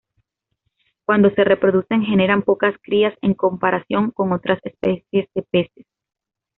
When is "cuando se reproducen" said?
1.05-2.01